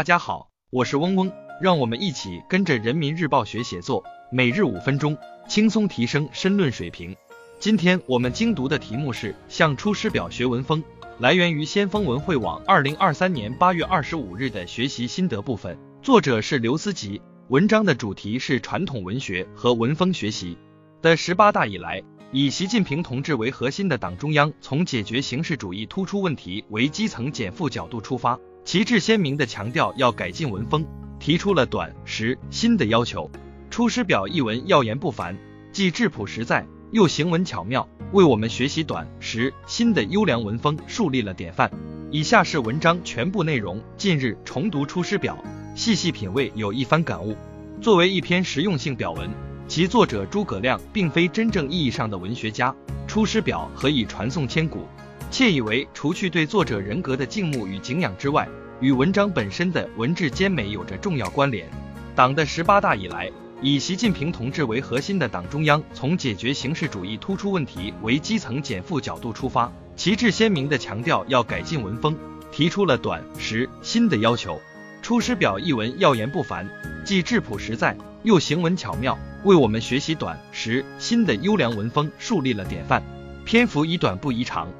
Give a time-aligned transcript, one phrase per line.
[0.00, 1.30] 大家好，我是嗡嗡，
[1.60, 5.14] 让我们一起跟着人民日报学写作，每日五分钟，
[5.46, 7.14] 轻松提升申论水平。
[7.58, 10.82] 今天我们精读的题目是向出师表学文风，
[11.18, 20.56] 来源于先锋文汇网二零二三年八月二十五日的学习心得部分，作者是刘思吉，文章的主题是传统文学和文风学习。
[21.02, 28.40] 的十八大以来，以习近平同志为核心的党中央从解决形式主义突出问题为基层减负角度出发。
[28.64, 30.86] 旗帜鲜明地强调要改进文风，
[31.18, 33.30] 提出了短、实、新的要求。
[33.72, 35.36] 《出师表》一文要言不凡，
[35.72, 41.70] 既质朴实在，又行文巧妙，为我们学习短、实、新的优良文风树立了典范。
[42.12, 43.80] 以下是文章全部内容。
[43.96, 45.38] 近日重读《出师表》，
[45.78, 47.36] 细细品味，有一番感悟。
[47.80, 49.30] 作为一篇实用性表文，
[49.68, 52.72] 其作者诸葛亮并非真正意义上的文学家，
[53.06, 54.86] 《出师表》何以传颂千古？
[55.30, 58.48] 窃以为，除去对作者人格的敬慕与敬仰之外，
[58.80, 61.70] 与文章本身的文质兼美有着重要关联。
[62.16, 63.30] 党的十八大以来，
[63.62, 72.16] 以习近平同志为核心的党中央从解决形式主义突出问题为基层减负角度出发，旗帜鲜明地强调要改进文风，
[72.50, 74.54] 提出了短、实、新的要求。
[75.00, 76.68] 《出师表》一文要言不凡，
[77.04, 83.00] 既质朴实在，又行文巧妙，为我们学习短、实、新的优良文风树立了典范。
[83.44, 84.66] 篇幅宜短不宜长。《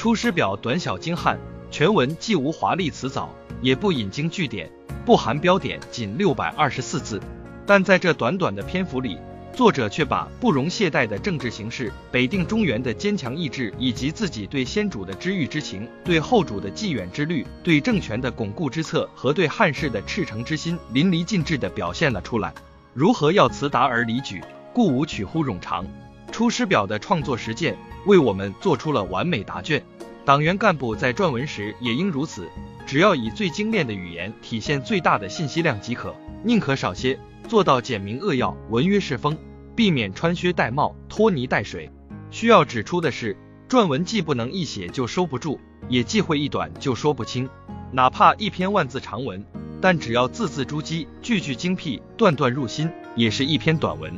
[0.00, 1.38] 出师表》短小精悍，
[1.70, 3.28] 全文既无华丽辞藻，
[3.60, 4.66] 也不引经据典，
[5.04, 7.20] 不含标点，仅六百二十四字。
[7.66, 9.18] 但在这短短的篇幅里，
[9.52, 22.54] 作者却把不容懈怠的政治形势、北定中原的坚强意志，以及自己对先主的知遇之情、对后主的继远之虑、对政权的巩固之策和对汉室的赤诚之心，淋漓尽致地表现了出来。
[22.94, 24.42] 如何要辞达而离举，
[24.72, 25.84] 故无取乎冗长。
[26.40, 29.84] 《出师表》的创作实践为我们做出了完美答卷。
[30.24, 32.48] 党员干部在撰文时也应如此，
[32.86, 39.36] 只要以最精炼的语言体现最大的信息量即可，宁可少些，做到简明扼要，文约适风，
[39.76, 41.90] 避免穿靴戴帽、拖泥带水。
[42.30, 43.36] 需要指出的是，
[43.68, 47.46] 撰文既不能一写就收不住，也忌讳一短就说不清。
[47.92, 49.44] 哪怕一篇万字长文，
[49.78, 54.10] 但只要字字珠玑、句句精辟、段段入心，也是一篇短文。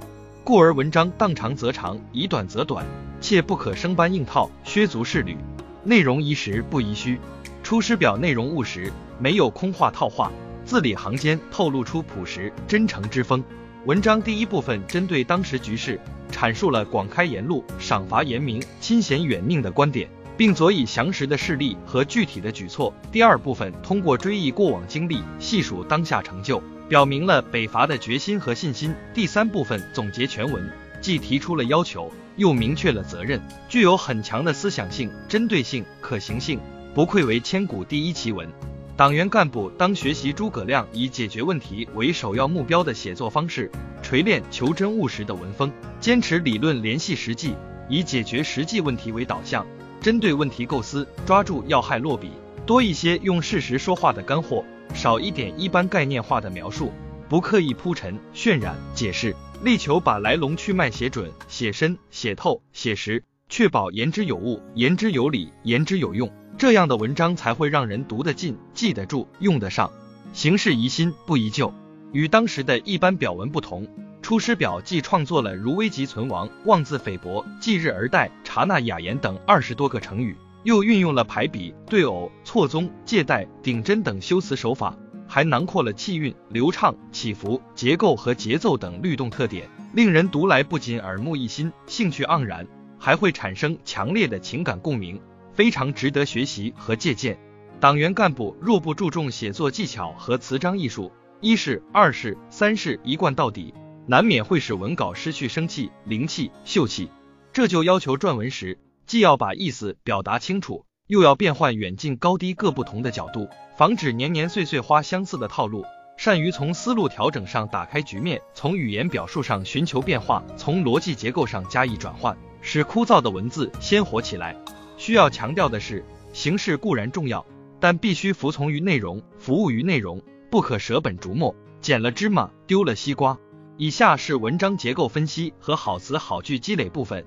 [0.44, 2.84] 故而文章当长则长，以短则短，
[3.20, 5.36] 切不可生搬硬套，削足适履。
[5.84, 7.14] 内容宜实不宜虚，
[7.62, 10.32] 《出师表》内容务实，没有空话套话，
[10.64, 13.42] 字里行间透露出朴实真诚之风。
[13.84, 16.00] 文章第一部分针对当时局势，
[16.32, 22.92] 阐述了广开言路、赏罚严明、亲贤远佞的观点，并佐以详实的事例和具体的举措。
[23.12, 28.94] 第二部分通过追忆过往经历，细数当下成就，表明了北伐的决心和信心。
[29.14, 30.70] 第三部分总结全文，
[31.00, 32.12] 既提出了要求。
[32.36, 33.38] 又明确了责任，
[33.68, 36.58] 具有很强的思想性、针对性、可行性，
[36.94, 38.48] 不愧为千古第一奇文。
[38.96, 43.70] 党员干部当学习诸葛亮以解决问题为首要目标的写作方式，
[44.02, 45.70] 锤炼求真务实的文风，
[46.00, 47.54] 坚持理论联系实际，
[47.86, 49.66] 以解决实际问题为导向，
[50.00, 52.30] 针对问题构思，抓住要害落笔，
[52.64, 54.64] 多一些用事实说话的干货，
[54.94, 56.92] 少一点一般概念化的描述，
[57.28, 59.34] 不刻意铺陈、渲染、解释。
[59.62, 66.28] 力求把来龙去脉写准、写深、写透、写实，确保言之有物、言之有理、言之有用，
[66.58, 69.92] 这样的文章才会让人读得进、记得住、用得上。
[70.32, 71.72] 形式宜新不宜旧，
[72.10, 73.86] 与当时的一般表文不同，
[74.20, 84.96] 《出师表》既创作了如危急存亡、妄自菲薄、继日而待、察纳雅言等二十多个成语，又运用了排比、对偶、错综、借代、顶针等修辞手法。
[85.28, 92.68] 还囊括了气韵、流畅、起伏、结构和节奏等律动特点，令人读来不仅耳目一新、兴趣盎然，
[92.98, 95.18] 还会产生强烈的情感共鸣，
[95.54, 97.38] 非常值得学习和借鉴。
[97.80, 103.72] 党员干部若不注重写作技巧和词章艺术，一是、二是、三是一贯到底，
[104.06, 107.08] 难免会使文稿失去生气、灵气、秀气。
[107.54, 108.76] 这就要求撰文时，
[109.06, 110.84] 既要把意思表达清楚。
[111.08, 115.84] 又要变换远近高低各不同的角度，防止年年岁岁花相似的套路。
[116.16, 124.56] 善于从思路调整上打开局面，从语言表述上寻求变化，从逻辑结构上加以转换，使枯燥的文字鲜活起来。
[124.96, 127.44] 需要强调的是，形式固然重要，
[127.80, 133.36] 但必须服从于内容，服务于内容，不可舍本逐末，捡了芝麻丢了西瓜。
[133.76, 137.26] 以下是文章结构分析和好词好句积累部分，